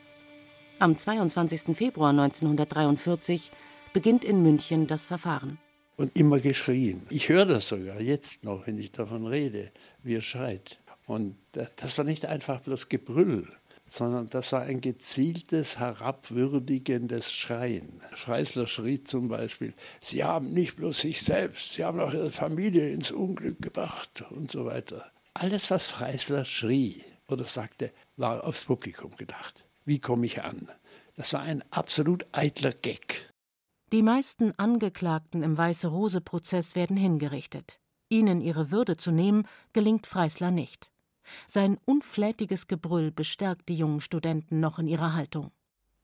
Am 0.81 0.99
22. 0.99 1.77
Februar 1.77 2.09
1943 2.09 3.51
beginnt 3.93 4.25
in 4.25 4.43
München 4.43 4.87
das 4.87 5.05
Verfahren. 5.05 5.59
Und 5.99 6.17
immer 6.17 6.41
geschrien. 6.41 7.03
Ich 7.11 7.29
höre 7.29 7.45
das 7.45 7.69
sogar 7.69 8.01
jetzt 8.01 8.45
noch, 8.45 8.67
wenn 8.67 8.79
ich 8.79 8.91
davon 8.91 9.27
rede, 9.27 9.73
wie 10.03 10.17
er 10.17 10.23
schreit. 10.23 10.79
Und 11.07 11.37
das 11.53 11.99
war 11.99 12.07
nicht 12.07 12.25
einfach 12.25 12.63
bloß 12.63 12.89
Gebrüll, 12.89 13.47
sondern 13.91 14.29
das 14.29 14.53
war 14.53 14.63
ein 14.63 14.81
gezieltes, 14.81 15.79
herabwürdigendes 15.79 17.31
Schreien. 17.31 18.01
Freisler 18.13 18.67
schrie 18.67 19.05
zum 19.05 19.29
Beispiel, 19.29 19.75
Sie 20.01 20.25
haben 20.25 20.55
nicht 20.55 20.77
bloß 20.77 20.99
sich 20.99 21.21
selbst, 21.21 21.75
Sie 21.75 21.85
haben 21.85 22.01
auch 22.01 22.15
Ihre 22.15 22.31
Familie 22.31 22.91
ins 22.91 23.11
Unglück 23.11 23.61
gebracht 23.61 24.25
und 24.31 24.51
so 24.51 24.65
weiter. 24.65 25.13
Alles, 25.35 25.71
was 25.71 25.89
Freisler 25.89 26.47
schrie 26.47 27.05
oder 27.29 27.45
sagte, 27.45 27.93
war 28.17 28.45
aufs 28.45 28.65
Publikum 28.65 29.15
gedacht. 29.17 29.67
Wie 29.85 29.99
komme 29.99 30.27
ich 30.27 30.43
an? 30.43 30.69
Das 31.15 31.33
war 31.33 31.43
ein 31.43 31.65
absolut 31.71 32.27
eitler 32.33 32.73
Gag. 32.73 33.31
Die 33.93 34.03
meisten 34.03 34.53
Angeklagten 34.57 35.43
im 35.43 35.59
Weiße-Rose-Prozess 35.59 36.77
werden 36.77 36.97
hingerichtet. 36.97 37.81
Ihnen 38.09 38.41
ihre 38.41 38.71
Würde 38.71 38.97
zu 38.97 39.11
nehmen, 39.11 39.47
gelingt 39.73 40.07
Freisler 40.07 40.51
nicht. 40.51 40.91
Sein 41.47 41.79
unflätiges 41.85 42.69
Gebrüll 42.69 43.11
bestärkt 43.11 43.69
die 43.69 43.75
jungen 43.75 44.01
Studenten 44.01 44.61
noch 44.61 44.79
in 44.79 44.87
ihrer 44.87 45.15
Haltung. 45.15 45.51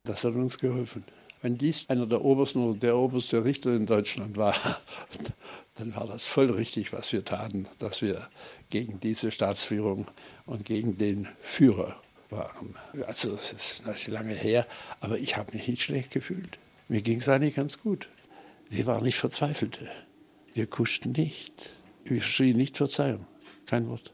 Das 0.04 0.24
hat 0.24 0.34
uns 0.34 0.58
geholfen. 0.58 1.04
Wenn 1.42 1.58
dies 1.58 1.88
einer 1.88 2.06
der 2.06 2.24
obersten 2.24 2.64
oder 2.64 2.78
der 2.78 2.96
oberste 2.96 3.44
Richter 3.44 3.74
in 3.74 3.86
Deutschland 3.86 4.36
war, 4.36 4.54
dann 5.74 5.94
war 5.94 6.06
das 6.06 6.26
voll 6.26 6.50
richtig, 6.50 6.92
was 6.92 7.12
wir 7.12 7.24
taten, 7.24 7.68
dass 7.78 8.02
wir 8.02 8.28
gegen 8.70 9.00
diese 9.00 9.30
Staatsführung 9.30 10.06
und 10.44 10.64
gegen 10.64 10.98
den 10.98 11.28
Führer 11.40 12.00
waren. 12.30 12.76
Also 13.06 13.34
es 13.34 13.52
ist 13.52 13.86
natürlich 13.86 14.08
lange 14.08 14.34
her, 14.34 14.66
aber 15.00 15.18
ich 15.18 15.36
habe 15.36 15.56
mich 15.56 15.68
nicht 15.68 15.82
schlecht 15.82 16.10
gefühlt. 16.10 16.58
Mir 16.88 17.02
ging 17.02 17.18
es 17.18 17.28
eigentlich 17.28 17.56
ganz 17.56 17.80
gut. 17.80 18.08
Wir 18.68 18.86
waren 18.86 19.04
nicht 19.04 19.16
Verzweifelte. 19.16 19.88
Wir 20.54 20.66
kuschten 20.66 21.12
nicht. 21.12 21.70
Wir 22.04 22.22
schrien 22.22 22.56
nicht 22.56 22.76
Verzeihung. 22.76 23.26
Kein 23.66 23.88
Wort. 23.88 24.12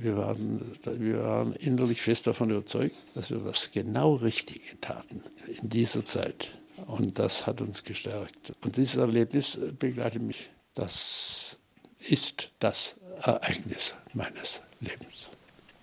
Wir 0.00 0.16
waren, 0.16 0.78
wir 0.84 1.22
waren 1.22 1.54
innerlich 1.54 2.00
fest 2.00 2.26
davon 2.26 2.50
überzeugt, 2.50 2.94
dass 3.14 3.30
wir 3.30 3.38
das 3.38 3.72
genau 3.72 4.14
Richtige 4.14 4.80
taten 4.80 5.22
in 5.46 5.68
dieser 5.68 6.04
Zeit. 6.06 6.50
Und 6.86 7.18
das 7.18 7.46
hat 7.46 7.60
uns 7.60 7.84
gestärkt. 7.84 8.52
Und 8.62 8.76
dieses 8.76 8.96
Erlebnis 8.96 9.58
begleitet 9.78 10.22
mich. 10.22 10.50
Das 10.74 11.58
ist 11.98 12.50
das 12.58 12.96
Ereignis 13.22 13.94
meines 14.14 14.62
Lebens. 14.80 15.28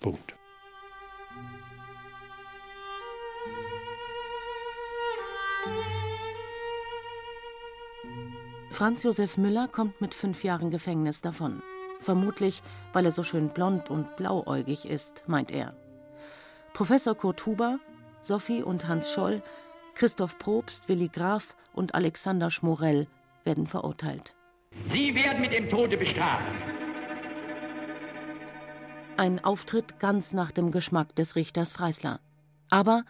Punkt. 0.00 0.39
Franz 8.80 9.02
Josef 9.02 9.36
Müller 9.36 9.68
kommt 9.68 10.00
mit 10.00 10.14
fünf 10.14 10.42
Jahren 10.42 10.70
Gefängnis 10.70 11.20
davon. 11.20 11.62
Vermutlich, 12.00 12.62
weil 12.94 13.04
er 13.04 13.12
so 13.12 13.22
schön 13.22 13.50
blond 13.50 13.90
und 13.90 14.16
blauäugig 14.16 14.88
ist, 14.88 15.22
meint 15.26 15.50
er. 15.50 15.76
Professor 16.72 17.14
Kurt 17.14 17.44
Huber, 17.44 17.78
Sophie 18.22 18.62
und 18.62 18.88
Hans 18.88 19.12
Scholl, 19.12 19.42
Christoph 19.92 20.38
Probst, 20.38 20.88
Willi 20.88 21.08
Graf 21.08 21.56
und 21.74 21.94
Alexander 21.94 22.50
Schmorell 22.50 23.06
werden 23.44 23.66
verurteilt. 23.66 24.34
Sie 24.90 25.14
werden 25.14 25.42
mit 25.42 25.52
dem 25.52 25.68
Tode 25.68 25.98
bestraft. 25.98 26.46
Ein 29.18 29.44
Auftritt 29.44 29.98
ganz 29.98 30.32
nach 30.32 30.52
dem 30.52 30.70
Geschmack 30.70 31.14
des 31.16 31.36
Richters 31.36 31.74
Freisler. 31.74 32.20
Aber 32.70 33.02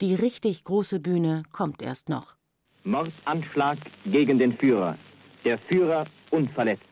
die 0.00 0.14
richtig 0.14 0.64
große 0.64 0.98
Bühne 0.98 1.42
kommt 1.52 1.82
erst 1.82 2.08
noch. 2.08 2.36
Mordanschlag 2.84 3.76
gegen 4.06 4.38
den 4.38 4.56
Führer. 4.56 4.96
Der 5.44 5.58
Führer 5.58 6.06
unverletzt. 6.30 6.84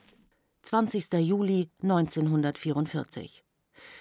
20. 0.62 1.12
Juli 1.14 1.70
1944. 1.82 3.44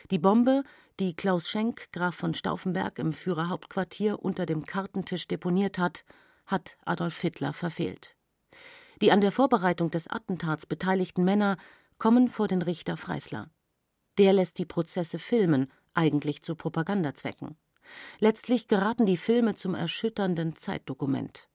Die 0.10 0.20
Bombe, 0.20 0.64
die 1.00 1.16
Klaus 1.16 1.50
Schenk, 1.50 1.92
Graf 1.92 2.16
von 2.16 2.34
Stauffenberg, 2.34 2.98
im 2.98 3.14
Führerhauptquartier 3.14 4.24
unter 4.24 4.46
dem 4.46 4.66
Kartentisch 4.66 5.28
deponiert 5.28 5.78
hat, 5.78 6.04
hat 6.46 6.78
Adolf 6.86 7.20
Hitler 7.20 7.54
verfehlt. 7.54 8.16
Die 9.02 9.12
an 9.12 9.22
der 9.22 9.32
Vorbereitung 9.32 9.92
des 9.92 10.08
Attentats 10.08 10.66
beteiligten 10.66 11.24
Männer 11.24 11.58
kommen 11.98 12.30
vor 12.30 12.48
den 12.48 12.62
Richter 12.62 12.98
Freisler. 12.98 13.50
Der 14.18 14.34
lässt 14.34 14.58
die 14.58 14.66
Prozesse 14.66 15.20
filmen, 15.20 15.72
eigentlich 15.94 16.42
zu 16.42 16.56
Propagandazwecken. 16.56 17.58
Letztlich 18.20 18.68
geraten 18.68 19.06
die 19.06 19.18
Filme 19.18 19.56
zum 19.56 19.76
erschütternden 19.76 20.56
Zeitdokument. 20.56 21.48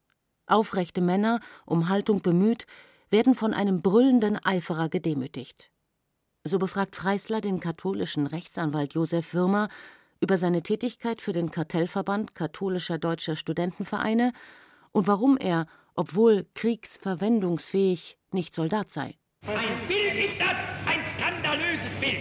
Aufrechte 0.52 1.00
Männer, 1.00 1.40
um 1.64 1.88
Haltung 1.88 2.20
bemüht, 2.22 2.66
werden 3.10 3.34
von 3.34 3.54
einem 3.54 3.82
brüllenden 3.82 4.36
Eiferer 4.44 4.88
gedemütigt. 4.88 5.70
So 6.44 6.58
befragt 6.58 6.96
Freisler 6.96 7.40
den 7.40 7.60
katholischen 7.60 8.26
Rechtsanwalt 8.26 8.94
Josef 8.94 9.32
Würmer 9.32 9.68
über 10.20 10.36
seine 10.36 10.62
Tätigkeit 10.62 11.20
für 11.20 11.32
den 11.32 11.50
Kartellverband 11.50 12.34
katholischer 12.34 12.98
deutscher 12.98 13.36
Studentenvereine 13.36 14.32
und 14.92 15.06
warum 15.06 15.36
er, 15.36 15.66
obwohl 15.94 16.46
kriegsverwendungsfähig, 16.54 18.18
nicht 18.32 18.54
Soldat 18.54 18.90
sei. 18.90 19.16
Ein 19.46 19.86
Bild 19.88 20.14
ist 20.14 20.38
das, 20.38 20.56
ein 20.86 21.00
skandalöses 21.16 21.92
Bild. 22.00 22.18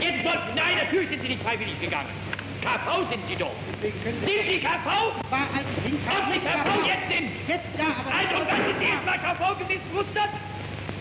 Jetzt 0.00 0.24
wollten, 0.24 0.54
nein, 0.54 0.76
natürlich 0.84 1.08
sind 1.08 1.22
Sie 1.22 1.28
nicht 1.28 1.42
freiwillig 1.42 1.80
gegangen. 1.80 2.35
KV 2.66 3.08
sind 3.08 3.22
Sie 3.28 3.36
doch. 3.36 3.54
Sind 3.80 3.94
Sie 4.26 4.58
KV? 4.58 4.86
War 5.30 5.46
als 5.54 5.68
Ob 5.70 5.84
Sie 5.86 6.40
KV 6.40 6.86
jetzt 6.86 7.08
sind? 7.08 7.30
Jetzt 7.46 7.78
ja, 7.78 7.94
aber... 7.94 8.10
Also, 8.10 8.34
wann 8.50 8.64
sind 8.66 8.78
Sie 8.80 8.84
erstmal 8.86 9.18
KV 9.18 9.58
gemustert? 9.58 10.30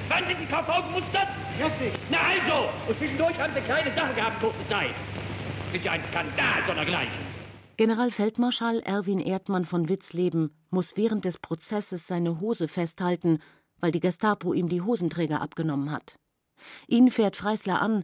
Wann 0.10 0.28
sind 0.28 0.38
Sie 0.38 0.46
KV 0.46 0.88
gemustert? 0.88 1.28
Jetzt 1.58 1.98
Na 2.12 2.18
also, 2.20 2.70
und 2.88 2.98
zwischendurch 3.00 3.40
haben 3.40 3.54
Sie 3.56 3.62
kleine 3.62 3.96
Sachen 3.96 4.16
gehabt, 4.16 4.40
kurze 4.42 4.70
Zeit. 4.70 4.94
Sind 5.72 5.84
ja 5.84 5.94
ein 5.94 6.04
Skandal 6.12 6.64
sondergleichen. 6.68 7.36
Generalfeldmarschall 7.78 8.82
Erwin 8.82 9.20
Erdmann 9.20 9.66
von 9.66 9.90
Witzleben 9.90 10.52
muss 10.70 10.96
während 10.98 11.26
des 11.26 11.40
Prozesses 11.40 12.06
seine 12.06 12.40
Hose 12.40 12.68
festhalten, 12.68 13.40
weil 13.80 13.92
die 13.92 14.00
Gestapo 14.00 14.54
ihm 14.54 14.70
die 14.70 14.82
Hosenträger 14.82 15.42
abgenommen 15.42 15.92
hat. 15.92 16.16
Ihn 16.88 17.10
fährt 17.10 17.36
Freisler 17.36 17.82
an, 17.82 18.04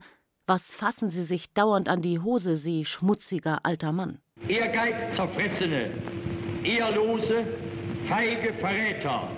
was 0.52 0.76
fassen 0.76 1.10
Sie 1.10 1.24
sich 1.24 1.54
dauernd 1.54 1.88
an 1.88 2.02
die 2.02 2.20
Hose, 2.20 2.58
Sie 2.58 2.84
schmutziger 2.84 3.60
alter 3.64 3.94
Mann? 3.94 4.20
Ehrgeiz 4.50 5.16
zerfressene, 5.16 5.92
ehrlose, 6.66 7.46
feige 8.10 8.54
Verräter, 8.56 9.30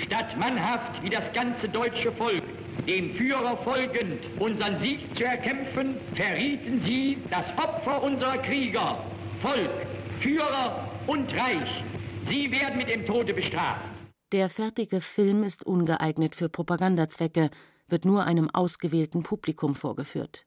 statt 0.00 0.38
mannhaft 0.38 1.02
wie 1.02 1.10
das 1.10 1.24
ganze 1.32 1.68
deutsche 1.68 2.12
Volk 2.12 2.44
dem 2.86 3.16
Führer 3.16 3.56
folgend 3.64 4.20
unseren 4.38 4.78
Sieg 4.78 5.00
zu 5.16 5.24
erkämpfen, 5.24 5.96
verrieten 6.14 6.80
sie 6.82 7.18
das 7.30 7.46
Opfer 7.58 8.00
unserer 8.04 8.38
Krieger, 8.38 9.02
Volk, 9.42 9.72
Führer 10.20 10.88
und 11.08 11.32
Reich. 11.34 11.82
Sie 12.28 12.52
werden 12.52 12.78
mit 12.78 12.88
dem 12.88 13.04
Tode 13.06 13.34
bestraft. 13.34 13.82
Der 14.30 14.48
fertige 14.48 15.00
Film 15.00 15.42
ist 15.42 15.66
ungeeignet 15.66 16.36
für 16.36 16.48
Propagandazwecke, 16.48 17.50
wird 17.94 18.04
nur 18.04 18.24
einem 18.24 18.50
ausgewählten 18.50 19.22
Publikum 19.22 19.76
vorgeführt. 19.76 20.46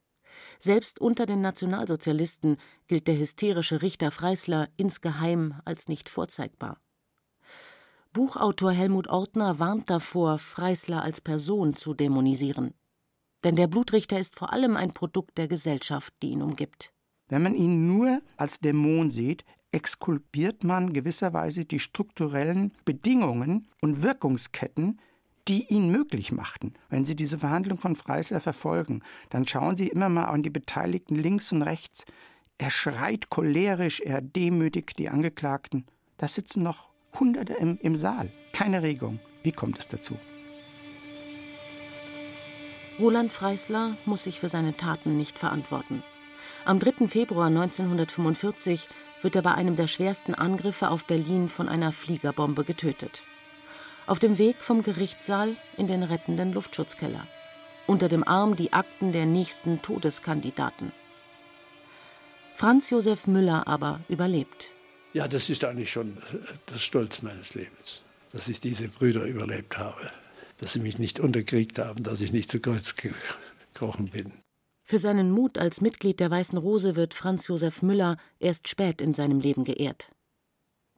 Selbst 0.60 1.00
unter 1.00 1.26
den 1.26 1.40
Nationalsozialisten 1.40 2.58
gilt 2.88 3.08
der 3.08 3.18
hysterische 3.18 3.82
Richter 3.82 4.12
Freisler 4.12 4.68
insgeheim 4.76 5.54
als 5.64 5.88
nicht 5.88 6.10
vorzeigbar. 6.10 6.82
Buchautor 8.12 8.74
Helmut 8.74 9.08
Ortner 9.08 9.60
warnt 9.60 9.90
davor, 9.90 10.40
Freisler 10.40 11.04
als 11.04 11.22
Person 11.22 11.74
zu 11.74 11.94
dämonisieren. 11.94 12.74
Denn 13.46 13.56
der 13.56 13.68
Blutrichter 13.68 14.20
ist 14.20 14.36
vor 14.36 14.52
allem 14.52 14.76
ein 14.76 14.92
Produkt 14.92 15.38
der 15.38 15.48
Gesellschaft, 15.48 16.14
die 16.22 16.32
ihn 16.32 16.42
umgibt. 16.42 16.92
Wenn 17.30 17.44
man 17.44 17.56
ihn 17.56 17.88
nur 17.88 18.22
als 18.36 18.60
Dämon 18.60 19.10
sieht, 19.10 19.46
exkulpiert 19.72 20.66
man 20.66 20.92
gewisserweise 20.92 21.64
die 21.64 21.80
strukturellen 21.80 22.74
Bedingungen 22.84 23.70
und 23.82 24.04
Wirkungsketten, 24.04 25.00
die 25.48 25.66
ihn 25.68 25.92
möglich 25.92 26.32
machten. 26.32 26.74
Wenn 26.90 27.06
Sie 27.06 27.16
diese 27.16 27.38
Verhandlung 27.38 27.80
von 27.80 27.96
Freisler 27.96 28.42
verfolgen, 28.42 29.02
dann 29.30 29.48
schauen 29.48 29.76
Sie 29.76 29.88
immer 29.88 30.10
mal 30.10 30.26
an 30.26 30.44
die 30.44 30.50
Beteiligten 30.50 31.16
links 31.16 31.52
und 31.52 31.62
rechts. 31.62 32.06
Er 32.58 32.72
schreit 32.72 33.30
cholerisch, 33.30 34.02
er 34.02 34.22
demütigt 34.22 34.98
die 35.00 35.10
Angeklagten. 35.10 35.86
Da 36.18 36.28
sitzen 36.28 36.64
noch 36.64 36.90
Hunderte 37.20 37.54
im, 37.54 37.78
im 37.82 37.96
Saal. 37.96 38.32
Keine 38.52 38.82
Regung. 38.82 39.20
Wie 39.44 39.52
kommt 39.52 39.80
es 39.80 39.88
dazu? 39.88 40.18
Roland 43.00 43.32
Freisler 43.32 43.96
muss 44.06 44.24
sich 44.24 44.40
für 44.40 44.50
seine 44.50 44.76
Taten 44.76 45.18
nicht 45.18 45.38
verantworten. 45.38 46.02
Am 46.66 46.80
3. 46.80 47.08
Februar 47.08 47.48
1945 47.48 48.88
wird 49.22 49.36
er 49.36 49.44
bei 49.44 49.54
einem 49.54 49.76
der 49.76 49.88
schwersten 49.88 50.34
Angriffe 50.34 50.90
auf 50.90 51.06
Berlin 51.06 51.48
von 51.48 51.70
einer 51.70 51.92
Fliegerbombe 51.92 52.64
getötet. 52.64 53.22
Auf 54.08 54.20
dem 54.20 54.38
Weg 54.38 54.64
vom 54.64 54.84
Gerichtssaal 54.84 55.58
in 55.76 55.88
den 55.88 56.02
rettenden 56.02 56.54
Luftschutzkeller. 56.54 57.28
Unter 57.88 58.08
dem 58.08 58.26
Arm 58.26 58.56
die 58.56 58.72
Akten 58.72 59.12
der 59.12 59.26
nächsten 59.26 59.82
Todeskandidaten. 59.82 60.94
Franz 62.56 62.90
Josef 62.90 63.28
Müller 63.28 63.68
aber 63.68 64.00
überlebt. 64.08 64.70
Ja, 65.12 65.28
das 65.28 65.50
ist 65.50 65.66
eigentlich 65.66 65.92
schon 65.92 66.18
der 66.74 66.80
Stolz 66.80 67.22
meines 67.22 67.54
Lebens, 67.54 68.02
dass 68.32 68.48
ich 68.48 68.62
diese 68.62 68.88
Brüder 68.88 69.26
überlebt 69.26 69.78
habe, 69.78 70.10
dass 70.60 70.72
sie 70.72 70.80
mich 70.80 70.98
nicht 71.00 71.20
unterkriegt 71.20 71.78
haben, 71.78 72.04
dass 72.04 72.22
ich 72.22 72.32
nicht 72.32 72.50
zu 72.50 72.62
Kreuz 72.62 72.96
gekrochen 72.96 74.08
bin. 74.08 74.32
Für 74.86 75.00
seinen 75.00 75.32
Mut 75.32 75.58
als 75.58 75.82
Mitglied 75.82 76.22
der 76.22 76.32
Weißen 76.32 76.58
Rose 76.58 76.96
wird 76.96 77.14
Franz 77.14 77.48
Josef 77.48 77.82
Müller 77.82 78.16
erst 78.40 78.70
spät 78.70 79.02
in 79.02 79.14
seinem 79.14 79.42
Leben 79.42 79.66
geehrt. 79.66 80.10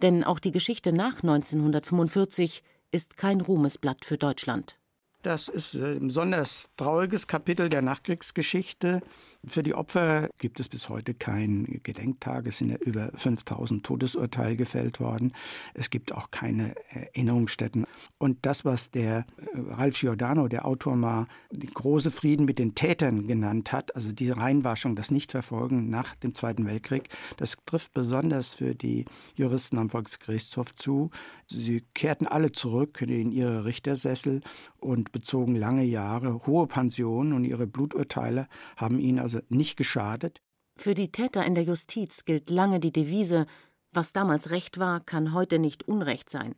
Denn 0.03 0.23
auch 0.23 0.37
die 0.37 0.51
Geschichte 0.51 0.93
nach 0.93 1.23
1945 1.23 2.61
ist 2.91 3.17
kein 3.17 3.41
Ruhmesblatt 3.41 4.06
für 4.06 4.17
Deutschland. 4.17 4.78
Das 5.21 5.49
ist 5.49 5.75
ein 5.75 6.08
besonders 6.08 6.69
trauriges 6.77 7.27
Kapitel 7.27 7.67
der 7.67 7.82
Nachkriegsgeschichte. 7.82 9.01
Für 9.45 9.63
die 9.63 9.73
Opfer 9.73 10.29
gibt 10.38 10.60
es 10.62 10.69
bis 10.69 10.88
heute 10.88 11.13
kein 11.13 11.79
Gedenktag. 11.84 12.45
Es 12.45 12.58
sind 12.60 12.71
ja 12.71 12.77
über 12.77 13.12
5000 13.15 13.86
Todesurteile 13.86 14.55
gefällt 14.55 15.01
worden. 15.01 15.34
Es 15.73 15.89
gibt 15.89 16.13
auch 16.13 16.32
keine 16.32 16.73
Erinnerungsstätten. 16.89 17.86
Und 18.17 18.38
das, 18.45 18.63
was 18.63 18.91
der 18.91 19.25
äh, 19.38 19.60
Ralph 19.71 19.99
Giordano, 19.99 20.47
der 20.47 20.65
Autor 20.65 20.95
mal, 20.95 21.27
den 21.51 21.73
große 21.73 22.12
Frieden 22.12 22.45
mit 22.45 22.60
den 22.60 22.75
Tätern 22.75 23.27
genannt 23.27 23.73
hat, 23.73 23.95
also 23.95 24.13
diese 24.13 24.38
Reinwaschung, 24.38 24.95
das 24.95 25.12
Nichtverfolgen 25.12 25.89
nach 25.89 26.15
dem 26.15 26.36
Zweiten 26.36 26.65
Weltkrieg, 26.65 27.10
das 27.38 27.58
trifft 27.65 27.93
besonders 27.93 28.55
für 28.55 28.75
die 28.75 29.05
Juristen 29.38 29.77
am 29.77 29.89
Volksgerichtshof 29.89 30.75
zu. 30.75 31.12
Sie 31.47 31.84
kehrten 31.93 32.27
alle 32.27 32.51
zurück 32.51 33.01
in 33.01 33.32
ihre 33.32 33.65
Richtersessel 33.65 34.41
und 34.79 35.08
bezogen 35.11 35.55
lange 35.55 35.83
Jahre 35.83 36.45
hohe 36.45 36.67
Pensionen 36.67 37.33
und 37.33 37.43
ihre 37.43 37.67
Bluturteile 37.67 38.47
haben 38.77 38.99
ihnen 38.99 39.19
also 39.19 39.39
nicht 39.49 39.77
geschadet. 39.77 40.41
Für 40.77 40.93
die 40.93 41.11
Täter 41.11 41.45
in 41.45 41.55
der 41.55 41.63
Justiz 41.63 42.25
gilt 42.25 42.49
lange 42.49 42.79
die 42.79 42.93
Devise, 42.93 43.45
was 43.91 44.13
damals 44.13 44.49
Recht 44.49 44.77
war, 44.79 44.99
kann 44.99 45.33
heute 45.33 45.59
nicht 45.59 45.87
Unrecht 45.87 46.29
sein. 46.29 46.55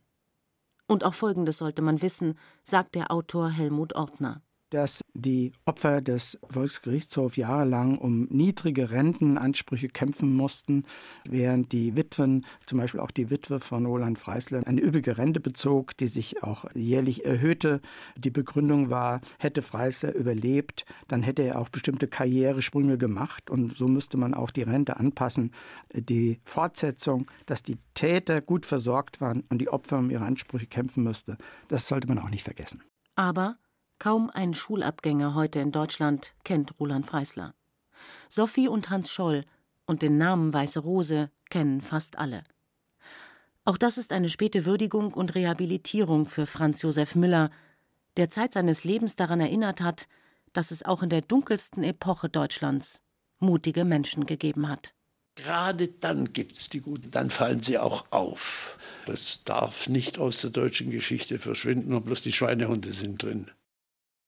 Und 0.87 1.03
auch 1.03 1.13
Folgendes 1.13 1.57
sollte 1.57 1.81
man 1.81 2.01
wissen, 2.01 2.37
sagt 2.63 2.95
der 2.95 3.11
Autor 3.11 3.49
Helmut 3.49 3.95
Ortner 3.95 4.41
dass 4.71 5.01
die 5.13 5.51
Opfer 5.65 6.01
des 6.01 6.39
Volksgerichtshofs 6.49 7.35
jahrelang 7.35 7.97
um 7.97 8.23
niedrige 8.29 8.91
Rentenansprüche 8.91 9.89
kämpfen 9.89 10.33
mussten, 10.33 10.85
während 11.25 11.71
die 11.71 11.95
Witwen, 11.95 12.45
zum 12.65 12.79
Beispiel 12.79 12.99
auch 12.99 13.11
die 13.11 13.29
Witwe 13.29 13.59
von 13.59 13.85
Roland 13.85 14.17
Freisler, 14.17 14.65
eine 14.65 14.81
üppige 14.81 15.17
Rente 15.17 15.39
bezog, 15.39 15.95
die 15.97 16.07
sich 16.07 16.43
auch 16.43 16.65
jährlich 16.73 17.25
erhöhte. 17.25 17.81
Die 18.17 18.31
Begründung 18.31 18.89
war, 18.89 19.21
hätte 19.37 19.61
Freisler 19.61 20.15
überlebt, 20.15 20.85
dann 21.07 21.21
hätte 21.21 21.43
er 21.43 21.59
auch 21.59 21.69
bestimmte 21.69 22.07
Karrieresprünge 22.07 22.97
gemacht 22.97 23.49
und 23.49 23.75
so 23.77 23.87
müsste 23.87 24.17
man 24.17 24.33
auch 24.33 24.51
die 24.51 24.63
Rente 24.63 24.97
anpassen. 24.97 25.51
Die 25.93 26.39
Fortsetzung, 26.43 27.29
dass 27.45 27.61
die 27.61 27.77
Täter 27.93 28.41
gut 28.41 28.65
versorgt 28.65 29.19
waren 29.19 29.43
und 29.49 29.59
die 29.59 29.69
Opfer 29.69 29.99
um 29.99 30.09
ihre 30.09 30.23
Ansprüche 30.23 30.67
kämpfen 30.67 31.03
müsste, 31.03 31.37
das 31.67 31.87
sollte 31.87 32.07
man 32.07 32.19
auch 32.19 32.29
nicht 32.29 32.43
vergessen. 32.43 32.81
Aber 33.15 33.57
Kaum 34.01 34.31
ein 34.31 34.55
Schulabgänger 34.55 35.35
heute 35.35 35.59
in 35.59 35.71
Deutschland 35.71 36.33
kennt 36.43 36.73
Roland 36.79 37.05
Freisler. 37.05 37.53
Sophie 38.29 38.67
und 38.67 38.89
Hans 38.89 39.11
Scholl 39.11 39.45
und 39.85 40.01
den 40.01 40.17
Namen 40.17 40.51
Weiße 40.51 40.79
Rose 40.79 41.29
kennen 41.51 41.81
fast 41.81 42.17
alle. 42.17 42.43
Auch 43.63 43.77
das 43.77 43.99
ist 43.99 44.11
eine 44.11 44.29
späte 44.29 44.65
Würdigung 44.65 45.13
und 45.13 45.35
Rehabilitierung 45.35 46.25
für 46.25 46.47
Franz 46.47 46.81
Josef 46.81 47.13
Müller, 47.13 47.51
der 48.17 48.31
Zeit 48.31 48.53
seines 48.53 48.85
Lebens 48.85 49.17
daran 49.17 49.39
erinnert 49.39 49.81
hat, 49.81 50.07
dass 50.51 50.71
es 50.71 50.81
auch 50.81 51.03
in 51.03 51.09
der 51.09 51.21
dunkelsten 51.21 51.83
Epoche 51.83 52.27
Deutschlands 52.27 53.03
mutige 53.37 53.85
Menschen 53.85 54.25
gegeben 54.25 54.67
hat. 54.67 54.95
Gerade 55.35 55.89
dann 55.89 56.33
gibt 56.33 56.57
es 56.57 56.69
die 56.69 56.81
Guten, 56.81 57.11
dann 57.11 57.29
fallen 57.29 57.61
sie 57.61 57.77
auch 57.77 58.05
auf. 58.09 58.79
Das 59.05 59.43
darf 59.43 59.89
nicht 59.89 60.17
aus 60.17 60.41
der 60.41 60.49
deutschen 60.49 60.89
Geschichte 60.89 61.37
verschwinden, 61.37 61.91
nur 61.91 62.01
bloß 62.01 62.23
die 62.23 62.33
Schweinehunde 62.33 62.93
sind 62.93 63.21
drin. 63.21 63.51